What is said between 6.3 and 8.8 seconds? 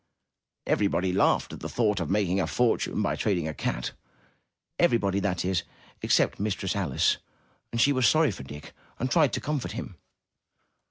Mistress Alice, and she was sorry for Dick